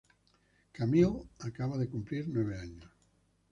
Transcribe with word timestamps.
Camille 0.73 1.27
acaba 1.41 1.77
de 1.77 1.85
cumplir 1.87 2.25
nueve 2.27 2.57
años. 2.59 2.89